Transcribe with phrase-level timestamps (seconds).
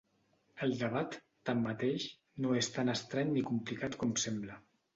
[0.67, 1.17] El debat,
[1.49, 2.07] tanmateix,
[2.47, 4.61] no és tan estrany ni complicat com sembla.